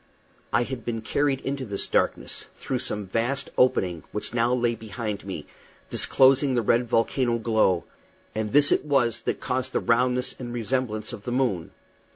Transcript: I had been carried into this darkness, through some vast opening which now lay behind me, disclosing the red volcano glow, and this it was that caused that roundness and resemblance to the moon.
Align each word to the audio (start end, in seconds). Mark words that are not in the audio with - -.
I 0.51 0.63
had 0.63 0.83
been 0.83 1.01
carried 1.01 1.41
into 1.41 1.63
this 1.63 1.85
darkness, 1.85 2.47
through 2.55 2.79
some 2.79 3.05
vast 3.05 3.51
opening 3.55 4.01
which 4.11 4.33
now 4.33 4.51
lay 4.51 4.73
behind 4.73 5.23
me, 5.25 5.45
disclosing 5.91 6.55
the 6.55 6.63
red 6.63 6.89
volcano 6.89 7.37
glow, 7.37 7.83
and 8.33 8.51
this 8.51 8.71
it 8.71 8.83
was 8.83 9.21
that 9.25 9.39
caused 9.39 9.73
that 9.73 9.81
roundness 9.81 10.35
and 10.39 10.53
resemblance 10.55 11.11
to 11.11 11.17
the 11.17 11.31
moon. 11.31 11.69